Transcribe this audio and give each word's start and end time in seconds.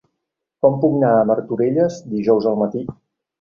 Com 0.65 0.79
puc 0.85 0.95
anar 0.99 1.11
a 1.17 1.27
Martorelles 1.33 1.99
dijous 2.15 2.49
al 2.55 2.59
matí? 2.65 2.85